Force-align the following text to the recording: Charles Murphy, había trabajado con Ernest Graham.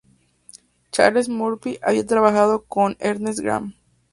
Charles 0.91 1.29
Murphy, 1.29 1.77
había 1.83 2.07
trabajado 2.07 2.65
con 2.65 2.97
Ernest 2.99 3.37
Graham. 3.41 3.75